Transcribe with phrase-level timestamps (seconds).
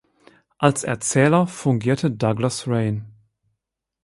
[0.57, 3.05] Als Erzähler fungierte Douglas Rain.